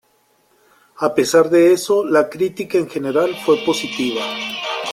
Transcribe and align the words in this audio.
A 0.97 1.13
pesar 1.13 1.51
de 1.51 1.73
eso, 1.73 2.03
la 2.03 2.27
crítica 2.27 2.79
en 2.79 2.89
general 2.89 3.35
fue 3.45 3.63
positiva. 3.63 4.23